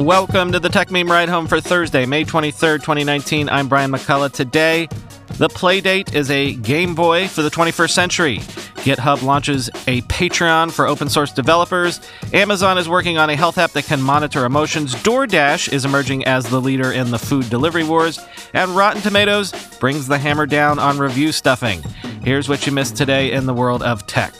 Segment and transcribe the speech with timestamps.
[0.00, 3.50] Welcome to the Techmeme Ride Home for Thursday, May 23rd, 2019.
[3.50, 4.32] I'm Brian McCullough.
[4.32, 4.86] Today,
[5.36, 8.38] the Playdate is a Game Boy for the 21st century.
[8.78, 12.00] GitHub launches a Patreon for open source developers.
[12.32, 14.94] Amazon is working on a health app that can monitor emotions.
[14.94, 18.18] DoorDash is emerging as the leader in the food delivery wars.
[18.54, 21.82] And Rotten Tomatoes brings the hammer down on review stuffing.
[22.24, 24.32] Here's what you missed today in the world of tech.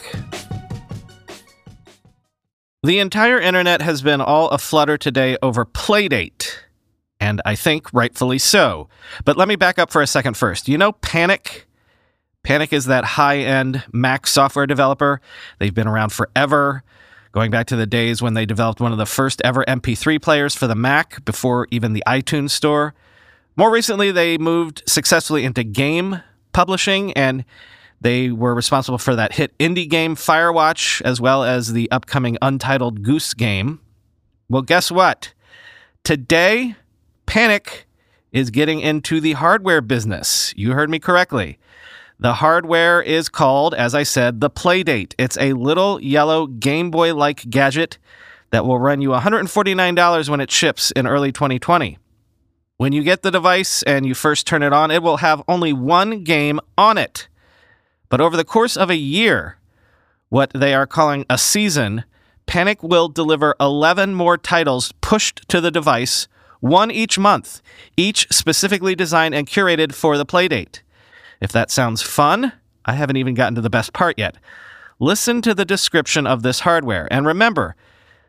[2.82, 6.50] The entire internet has been all aflutter today over Playdate,
[7.20, 8.88] and I think rightfully so.
[9.26, 10.66] But let me back up for a second first.
[10.66, 11.66] You know Panic?
[12.42, 15.20] Panic is that high end Mac software developer.
[15.58, 16.82] They've been around forever,
[17.32, 20.54] going back to the days when they developed one of the first ever MP3 players
[20.54, 22.94] for the Mac before even the iTunes Store.
[23.56, 26.22] More recently, they moved successfully into game
[26.54, 27.44] publishing and
[28.00, 33.02] they were responsible for that hit indie game Firewatch, as well as the upcoming Untitled
[33.02, 33.80] Goose game.
[34.48, 35.32] Well, guess what?
[36.02, 36.74] Today,
[37.26, 37.86] Panic
[38.32, 40.54] is getting into the hardware business.
[40.56, 41.58] You heard me correctly.
[42.18, 45.14] The hardware is called, as I said, the Playdate.
[45.18, 47.98] It's a little yellow Game Boy like gadget
[48.50, 51.98] that will run you $149 when it ships in early 2020.
[52.76, 55.72] When you get the device and you first turn it on, it will have only
[55.72, 57.28] one game on it.
[58.10, 59.56] But over the course of a year,
[60.28, 62.04] what they are calling a season,
[62.44, 67.62] Panic will deliver 11 more titles pushed to the device, one each month,
[67.96, 70.80] each specifically designed and curated for the playdate.
[71.40, 72.52] If that sounds fun,
[72.84, 74.36] I haven't even gotten to the best part yet.
[74.98, 77.08] Listen to the description of this hardware.
[77.10, 77.76] And remember,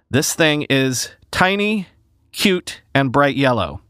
[0.10, 1.88] this thing is tiny,
[2.32, 3.82] cute, and bright yellow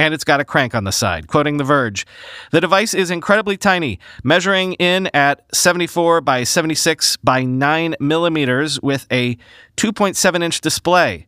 [0.00, 1.28] and it's got a crank on the side.
[1.28, 2.06] Quoting The Verge,
[2.52, 9.06] the device is incredibly tiny, measuring in at 74 by 76 by 9 millimeters with
[9.12, 9.36] a
[9.76, 11.26] 2.7 inch display.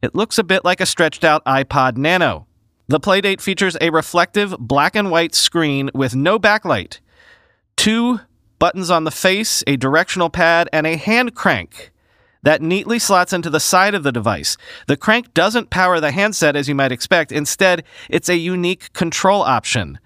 [0.00, 2.46] It looks a bit like a stretched out iPod Nano.
[2.88, 7.00] The Playdate features a reflective black and white screen with no backlight,
[7.76, 8.20] two
[8.58, 11.92] buttons on the face, a directional pad, and a hand crank
[12.44, 14.56] that neatly slots into the side of the device.
[14.86, 17.32] The crank doesn't power the handset as you might expect.
[17.32, 19.98] Instead, it's a unique control option.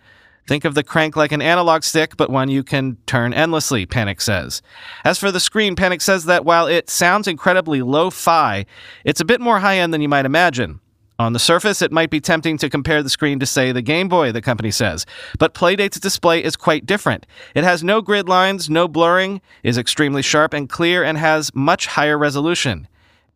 [0.47, 4.23] Think of the crank like an analog stick, but one you can turn endlessly, Panic
[4.23, 4.63] says.
[5.05, 8.65] As for the screen, Panic says that while it sounds incredibly lo fi,
[9.05, 10.81] it's a bit more high end than you might imagine.
[11.21, 14.09] On the surface, it might be tempting to compare the screen to, say, the Game
[14.09, 15.05] Boy, the company says,
[15.39, 17.27] but Playdate's display is quite different.
[17.57, 21.89] It has no grid lines, no blurring, is extremely sharp and clear, and has much
[21.89, 22.87] higher resolution.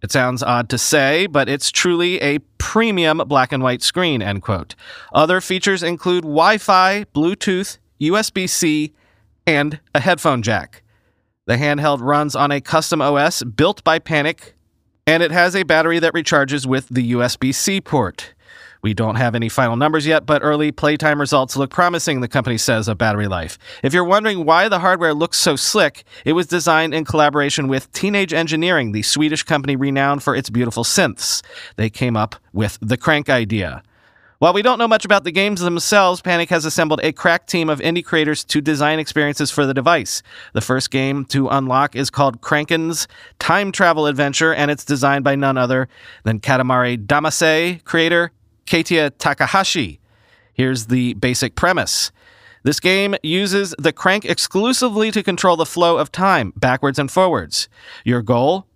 [0.00, 4.42] It sounds odd to say, but it's truly a premium black and white screen, end
[4.42, 4.76] quote.
[5.12, 8.92] Other features include Wi Fi, Bluetooth, USB C,
[9.44, 10.82] and a headphone jack.
[11.46, 14.54] The handheld runs on a custom OS built by Panic
[15.06, 18.34] and it has a battery that recharges with the USB C port.
[18.82, 22.58] We don't have any final numbers yet, but early playtime results look promising, the company
[22.58, 23.56] says of battery life.
[23.84, 27.92] If you're wondering why the hardware looks so slick, it was designed in collaboration with
[27.92, 31.44] Teenage Engineering, the Swedish company renowned for its beautiful synths.
[31.76, 33.84] They came up with the crank idea.
[34.42, 37.70] While we don't know much about the games themselves, Panic has assembled a crack team
[37.70, 40.20] of indie creators to design experiences for the device.
[40.52, 43.06] The first game to unlock is called Crankin's
[43.38, 45.86] Time Travel Adventure, and it's designed by none other
[46.24, 48.32] than Katamari Damacy creator
[48.66, 50.00] Keiichi Takahashi.
[50.52, 52.10] Here's the basic premise.
[52.64, 57.68] This game uses the crank exclusively to control the flow of time, backwards and forwards.
[58.04, 58.66] Your goal?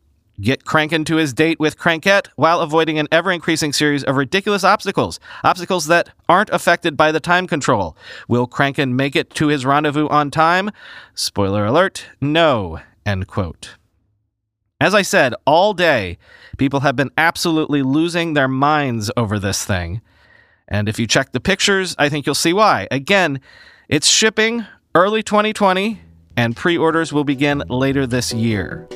[0.41, 4.65] Get Crankin to his date with Crankette while avoiding an ever increasing series of ridiculous
[4.65, 7.97] obstacles, obstacles that aren't affected by the time control.
[8.29, 10.71] Will Crankin make it to his rendezvous on time?
[11.15, 12.81] Spoiler alert, no.
[13.07, 13.77] End quote.
[14.79, 16.19] As I said, all day,
[16.59, 20.03] people have been absolutely losing their minds over this thing.
[20.69, 22.89] And if you check the pictures, I think you'll see why.
[22.91, 23.41] Again,
[23.89, 26.01] it's shipping early 2020,
[26.37, 28.87] and pre orders will begin later this year.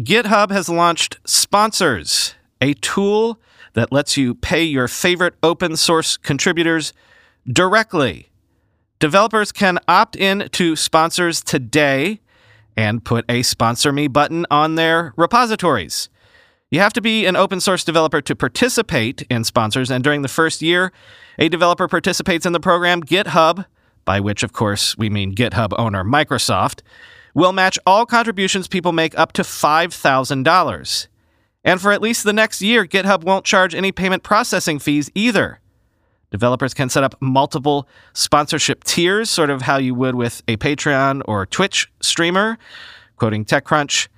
[0.00, 3.38] GitHub has launched Sponsors, a tool
[3.74, 6.92] that lets you pay your favorite open source contributors
[7.46, 8.28] directly.
[8.98, 12.20] Developers can opt in to Sponsors today
[12.76, 16.08] and put a Sponsor Me button on their repositories.
[16.72, 20.28] You have to be an open source developer to participate in sponsors, and during the
[20.28, 20.90] first year,
[21.38, 23.64] a developer participates in the program GitHub,
[24.04, 26.80] by which, of course, we mean GitHub owner Microsoft,
[27.34, 31.06] will match all contributions people make up to $5,000.
[31.64, 35.60] And for at least the next year, GitHub won't charge any payment processing fees either.
[36.30, 41.22] Developers can set up multiple sponsorship tiers, sort of how you would with a Patreon
[41.26, 42.58] or Twitch streamer.
[43.16, 44.08] Quoting TechCrunch,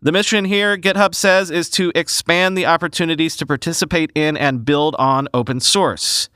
[0.00, 4.94] The mission here, GitHub says, is to expand the opportunities to participate in and build
[4.96, 6.28] on open source.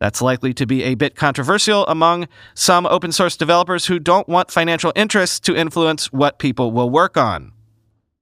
[0.00, 4.50] That's likely to be a bit controversial among some open source developers who don't want
[4.50, 7.52] financial interests to influence what people will work on.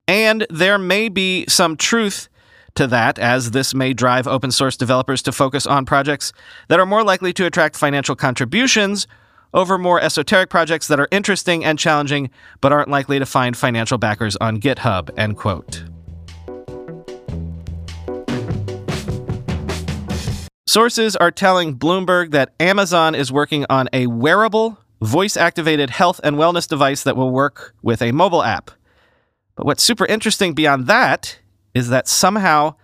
[0.08, 2.28] And there may be some truth
[2.74, 6.32] to that, as this may drive open source developers to focus on projects
[6.68, 9.06] that are more likely to attract financial contributions
[9.54, 12.30] over more esoteric projects that are interesting and challenging
[12.60, 15.10] but aren't likely to find financial backers on GitHub.
[15.18, 15.84] End quote.
[20.68, 26.36] Sources are telling Bloomberg that Amazon is working on a wearable, voice activated health and
[26.36, 28.70] wellness device that will work with a mobile app.
[29.56, 31.38] But what's super interesting beyond that
[31.72, 32.74] is that somehow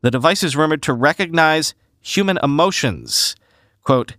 [0.00, 3.36] the device is rumored to recognize human emotions.
[3.84, 4.16] Quote,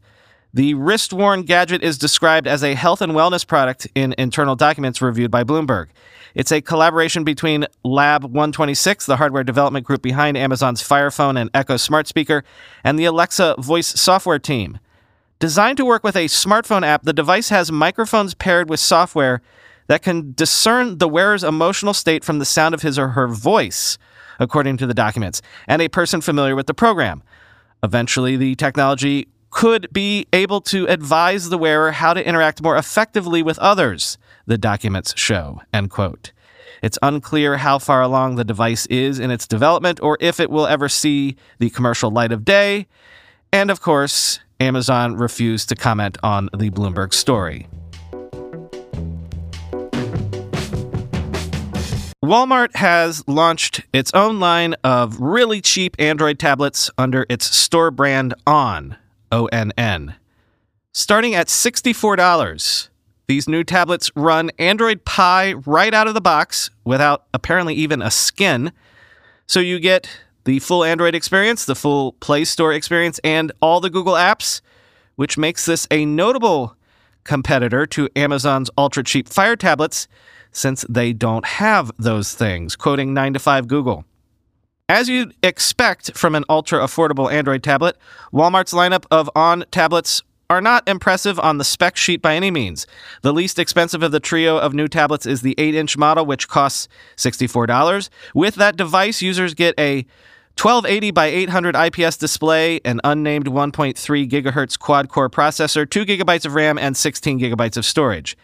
[0.54, 5.02] the wrist worn gadget is described as a health and wellness product in internal documents
[5.02, 5.88] reviewed by Bloomberg.
[6.36, 11.50] It's a collaboration between Lab 126, the hardware development group behind Amazon's Fire Phone and
[11.54, 12.44] Echo smart speaker,
[12.84, 14.80] and the Alexa voice software team.
[15.40, 19.42] Designed to work with a smartphone app, the device has microphones paired with software
[19.88, 23.98] that can discern the wearer's emotional state from the sound of his or her voice,
[24.38, 27.24] according to the documents, and a person familiar with the program.
[27.82, 33.42] Eventually, the technology could be able to advise the wearer how to interact more effectively
[33.42, 35.62] with others, the documents show.
[35.74, 36.32] End quote.
[36.82, 40.68] It's unclear how far along the device is in its development or if it will
[40.68, 42.88] ever see the commercial light of day.
[43.52, 47.68] And of course, Amazon refused to comment on the Bloomberg story.
[52.24, 58.36] Walmart has launched its own line of really cheap Android tablets under its store brand
[58.46, 58.98] ONN,
[59.32, 60.16] O N N.
[60.92, 62.90] Starting at $64,
[63.28, 68.10] these new tablets run Android Pie right out of the box without apparently even a
[68.10, 68.72] skin.
[69.46, 70.10] So you get
[70.46, 74.62] the full Android experience, the full Play Store experience, and all the Google apps,
[75.16, 76.76] which makes this a notable
[77.24, 80.08] competitor to Amazon's ultra cheap Fire tablets
[80.52, 84.06] since they don't have those things, quoting 9 to 5 Google.
[84.90, 87.96] As you'd expect from an ultra affordable Android tablet,
[88.34, 92.88] Walmart's lineup of on tablets are not impressive ONN the spec sheet by any means.
[93.22, 96.48] The least expensive of the trio of new tablets is the 8 inch model, which
[96.48, 96.88] costs
[97.18, 98.10] $64.
[98.34, 100.08] With that device, users get a
[100.60, 106.56] 1280 by 800 IPS display, an unnamed 1.3 gigahertz quad core processor, 2 gigabytes of
[106.56, 108.36] RAM, and 16 gigabytes of storage.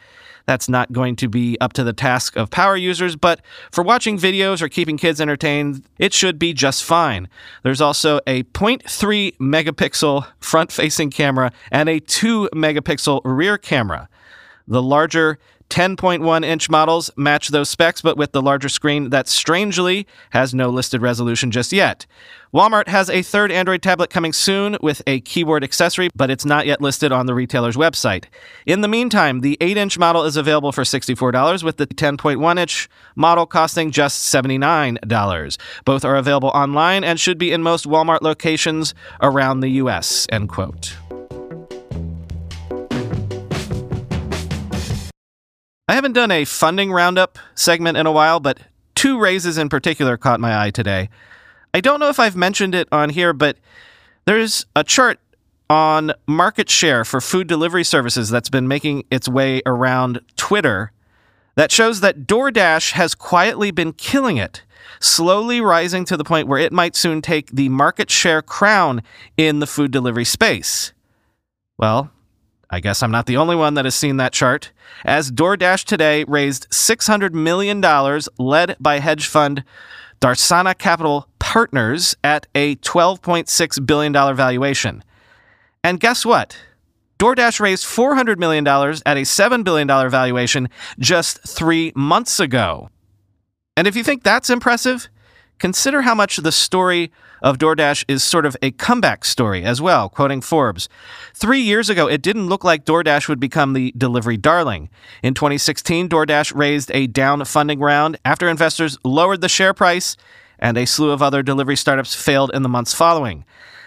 [0.45, 4.17] That's not going to be up to the task of power users, but for watching
[4.17, 7.27] videos or keeping kids entertained, it should be just fine.
[7.63, 14.07] There's also a 0.3 megapixel front facing camera and a 2 megapixel rear camera.
[14.67, 15.39] The larger
[15.69, 20.69] 10.1 inch models match those specs, but with the larger screen that strangely has no
[20.69, 22.05] listed resolution just yet.
[22.53, 26.65] Walmart has a third Android tablet coming soon with a keyboard accessory, but it's not
[26.65, 28.25] yet listed on the retailer's website.
[28.65, 32.87] In the meantime, the 8 inch model is available for $64, with the 10.1 inch
[33.15, 35.57] model costing just $79.
[35.83, 40.25] Both are available online and should be in most Walmart locations around the US.
[40.31, 40.95] End quote.
[45.87, 48.59] I haven't done a funding roundup segment in a while, but
[48.95, 51.09] two raises in particular caught my eye today.
[51.75, 53.57] I don't know if I've mentioned it on here, but
[54.25, 55.19] there's a chart
[55.69, 60.91] on market share for food delivery services that's been making its way around Twitter
[61.55, 64.63] that shows that DoorDash has quietly been killing it,
[64.99, 69.03] slowly rising to the point where it might soon take the market share crown
[69.37, 70.93] in the food delivery space.
[71.77, 72.11] Well,
[72.75, 74.73] I guess I'm not the only one that has seen that chart,
[75.05, 77.79] as DoorDash today raised $600 million,
[78.37, 79.63] led by hedge fund
[80.19, 85.05] Darsana Capital Partners at a $12.6 billion valuation.
[85.85, 86.57] And guess what?
[87.17, 90.67] DoorDash raised $400 million at a $7 billion valuation
[90.99, 92.89] just three months ago.
[93.77, 95.07] And if you think that's impressive,
[95.59, 100.09] consider how much the story of DoorDash is sort of a comeback story as well,
[100.09, 100.89] quoting Forbes.
[101.33, 104.89] Three years ago, it didn't look like DoorDash would become the delivery darling.
[105.21, 110.17] In 2016, DoorDash raised a down funding round after investors lowered the share price,
[110.57, 113.45] and a slew of other delivery startups failed in the months following.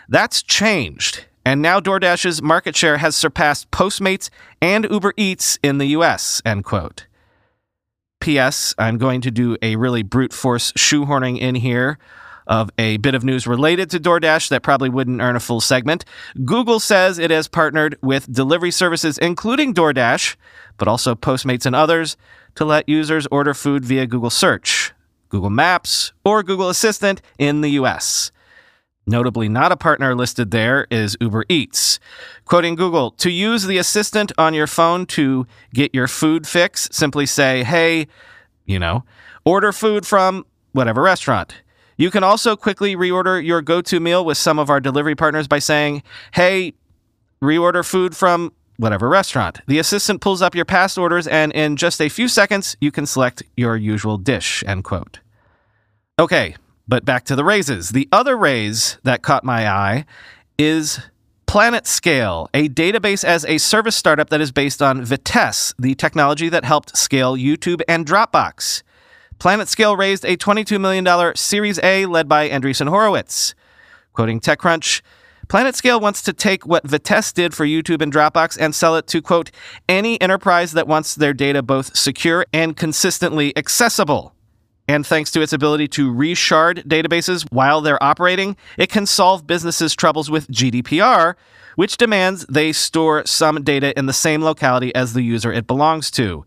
[0.09, 1.25] That's changed.
[1.45, 4.29] And now DoorDash's market share has surpassed Postmates
[4.61, 7.08] and Uber Eats in the US, end quote.
[8.21, 8.75] P.S.
[8.79, 11.99] I'm going to do a really brute force shoehorning in here
[12.47, 16.05] of a bit of news related to DoorDash that probably wouldn't earn a full segment.
[16.45, 20.37] Google says it has partnered with delivery services, including DoorDash,
[20.79, 22.17] but also Postmates and others,
[22.55, 24.93] to let users order food via Google Search.
[25.29, 28.33] Google Maps, or Google Assistant in the US.
[29.09, 31.99] Notably, not a partner listed there is Uber Eats.
[32.45, 37.25] Quoting Google, to use the assistant on your phone to get your food fix, simply
[37.25, 38.07] say, hey,
[38.67, 39.05] you know,
[39.47, 41.62] order food from whatever restaurant.
[41.97, 45.49] You can also quickly reorder your go to meal with some of our delivery partners
[45.49, 46.03] by saying,
[46.35, 46.75] hey,
[47.43, 49.61] reorder food from whatever restaurant.
[49.67, 53.07] The assistant pulls up your past orders, and in just a few seconds, you can
[53.07, 54.62] select your usual dish.
[54.67, 55.21] End quote.
[56.19, 56.57] Okay,
[56.88, 57.90] but back to the raises.
[57.90, 60.07] The other raise that caught my eye
[60.59, 61.00] is
[61.47, 66.64] PlanetScale, a database as a service startup that is based on Vitess, the technology that
[66.64, 68.83] helped scale YouTube and Dropbox.
[69.38, 73.54] PlanetScale raised a $22 million Series A led by Andreessen Horowitz.
[74.12, 75.00] Quoting TechCrunch,
[75.47, 79.23] PlanetScale wants to take what Vitess did for YouTube and Dropbox and sell it to,
[79.23, 79.50] quote,
[79.88, 84.35] any enterprise that wants their data both secure and consistently accessible.
[84.88, 89.95] And thanks to its ability to reshard databases while they're operating, it can solve businesses'
[89.95, 91.35] troubles with GDPR,
[91.76, 96.11] which demands they store some data in the same locality as the user it belongs
[96.12, 96.47] to.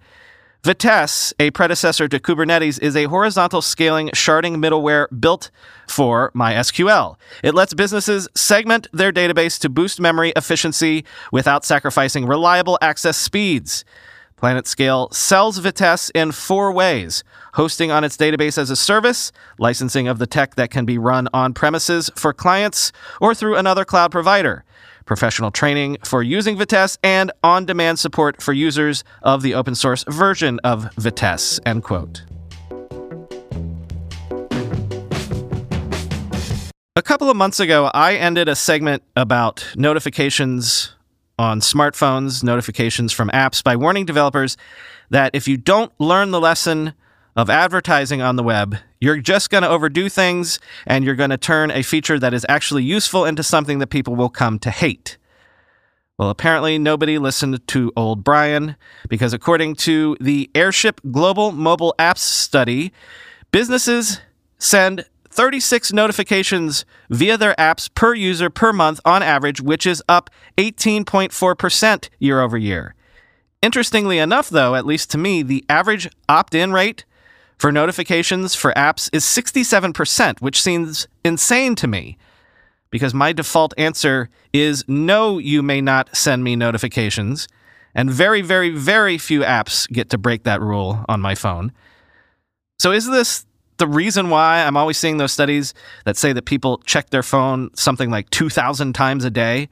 [0.63, 5.49] Vitess, a predecessor to Kubernetes, is a horizontal scaling sharding middleware built
[5.87, 7.15] for MySQL.
[7.43, 13.85] It lets businesses segment their database to boost memory efficiency without sacrificing reliable access speeds.
[14.41, 20.17] PlanetScale sells Vitess in four ways hosting on its database as a service, licensing of
[20.17, 24.63] the tech that can be run on premises for clients or through another cloud provider,
[25.05, 30.03] professional training for using Vitess, and on demand support for users of the open source
[30.07, 31.59] version of Vitess.
[31.65, 32.23] End quote.
[36.95, 40.95] A couple of months ago, I ended a segment about notifications
[41.41, 44.57] on smartphones, notifications from apps, by warning developers
[45.09, 46.93] that if you don't learn the lesson
[47.35, 51.37] of advertising on the web, you're just going to overdo things and you're going to
[51.37, 55.17] turn a feature that is actually useful into something that people will come to hate.
[56.19, 58.75] Well, apparently nobody listened to old Brian
[59.09, 62.93] because according to the Airship Global Mobile Apps Study,
[63.51, 64.21] businesses
[64.59, 70.29] send 36 notifications via their apps per user per month on average, which is up
[70.57, 72.95] 18.4% year over year.
[73.61, 77.05] Interestingly enough, though, at least to me, the average opt in rate
[77.57, 82.17] for notifications for apps is 67%, which seems insane to me
[82.91, 87.47] because my default answer is no, you may not send me notifications.
[87.95, 91.71] And very, very, very few apps get to break that rule on my phone.
[92.79, 93.45] So is this
[93.77, 95.73] the reason why I'm always seeing those studies
[96.05, 99.69] that say that people check their phone something like 2,000 times a day?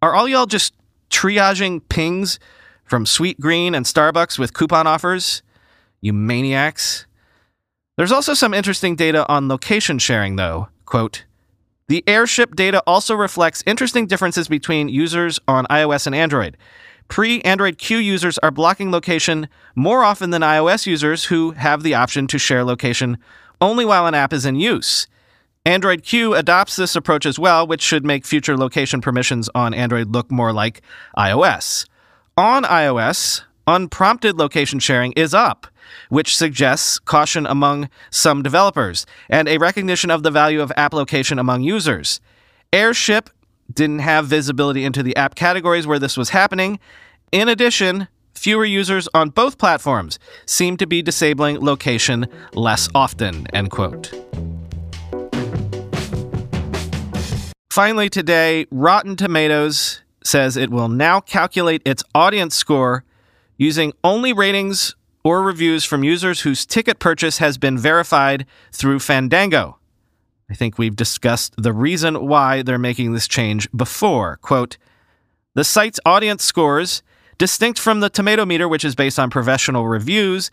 [0.00, 0.74] Are all y'all just
[1.10, 2.38] triaging pings
[2.84, 5.42] from Sweetgreen and Starbucks with coupon offers?
[6.00, 7.06] You maniacs.
[7.96, 10.68] There's also some interesting data on location sharing, though.
[10.84, 11.24] Quote,
[11.88, 16.56] the airship data also reflects interesting differences between users on iOS and Android.
[17.12, 21.92] Pre Android Q users are blocking location more often than iOS users who have the
[21.92, 23.18] option to share location
[23.60, 25.06] only while an app is in use.
[25.66, 30.14] Android Q adopts this approach as well, which should make future location permissions on Android
[30.14, 30.80] look more like
[31.14, 31.86] iOS.
[32.38, 35.66] On iOS, unprompted location sharing is up,
[36.08, 41.38] which suggests caution among some developers and a recognition of the value of app location
[41.38, 42.22] among users.
[42.72, 43.28] Airship
[43.72, 46.78] didn't have visibility into the app categories where this was happening.
[47.30, 53.70] In addition, fewer users on both platforms seem to be disabling location less often, end
[53.70, 54.12] quote.
[57.70, 63.04] Finally, today, Rotten Tomatoes says it will now calculate its audience score
[63.56, 69.78] using only ratings or reviews from users whose ticket purchase has been verified through Fandango.
[70.52, 74.36] I think we've discussed the reason why they're making this change before.
[74.42, 74.76] Quote
[75.54, 77.02] The site's audience scores,
[77.38, 80.50] distinct from the Tomatometer, which is based on professional reviews,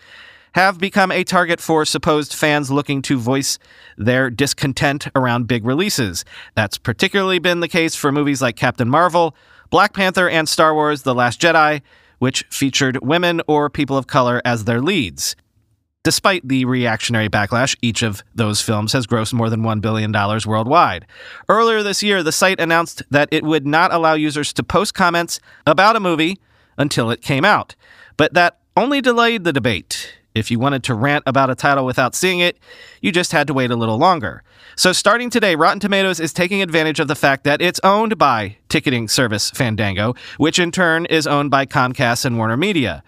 [0.53, 3.59] have become a target for supposed fans looking to voice
[3.97, 6.23] their discontent around big releases.
[6.55, 9.35] That's particularly been the case for movies like Captain Marvel,
[9.69, 11.81] Black Panther, and Star Wars The Last Jedi,
[12.19, 15.35] which featured women or people of color as their leads.
[16.03, 21.05] Despite the reactionary backlash, each of those films has grossed more than $1 billion worldwide.
[21.49, 25.41] Earlier this year, the site announced that it would not allow users to post comments
[25.67, 26.37] about a movie
[26.77, 27.75] until it came out.
[28.15, 30.15] But that only delayed the debate.
[30.33, 32.57] If you wanted to rant about a title without seeing it,
[33.01, 34.41] you just had to wait a little longer.
[34.77, 38.55] So, starting today, Rotten Tomatoes is taking advantage of the fact that it's owned by
[38.69, 43.03] ticketing service Fandango, which in turn is owned by Comcast and Warner Media.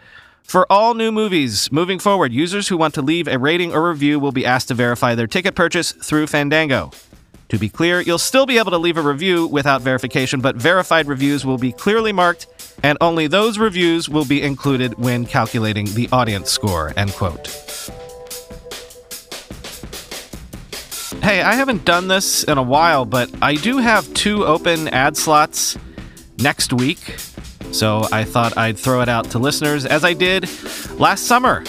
[0.52, 4.20] For all new movies moving forward, users who want to leave a rating or review
[4.20, 6.92] will be asked to verify their ticket purchase through Fandango.
[7.48, 11.08] To be clear, you'll still be able to leave a review without verification, but verified
[11.08, 12.48] reviews will be clearly marked,
[12.84, 16.92] and only those reviews will be included when calculating the audience score.
[16.98, 17.48] End quote.
[21.24, 25.16] Hey, I haven't done this in a while, but I do have two open ad
[25.16, 25.78] slots
[26.40, 27.16] next week.
[27.72, 30.50] So I thought I'd throw it out to listeners as I did
[31.00, 31.64] last summer.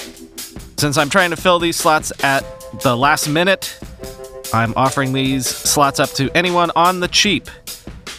[0.77, 2.45] Since I'm trying to fill these slots at
[2.83, 3.79] the last minute,
[4.53, 7.49] I'm offering these slots up to anyone on the cheap.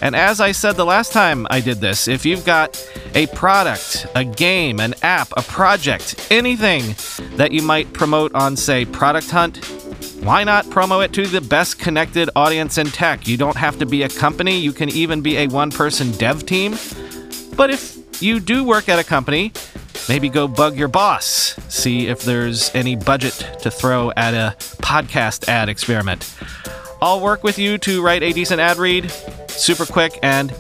[0.02, 2.82] And as I said the last time I did this, if you've got
[3.16, 6.96] a product, a game, an app, a project, anything
[7.38, 9.64] that you might promote on, say, Product Hunt,
[10.24, 13.28] why not promo it to the best connected audience in tech?
[13.28, 16.46] You don't have to be a company, you can even be a one person dev
[16.46, 16.76] team.
[17.56, 19.52] But if you do work at a company,
[20.10, 25.48] maybe go bug your boss, see if there's any budget to throw at a podcast
[25.48, 26.34] ad experiment.
[27.02, 29.12] I'll work with you to write a decent ad read,
[29.50, 30.54] super quick, and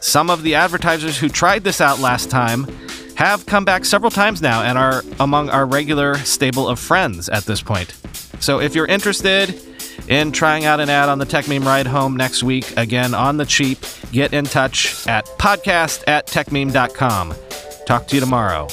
[0.00, 2.66] some of the advertisers who tried this out last time
[3.16, 7.44] have come back several times now and are among our regular stable of friends at
[7.44, 7.96] this point.
[8.38, 9.60] So if you're interested
[10.06, 13.44] in trying out an ad on the Techmeme Ride Home next week, again on the
[13.44, 13.78] cheap,
[14.12, 17.34] get in touch at podcast at techmeme.com.
[17.86, 18.68] Talk to you tomorrow.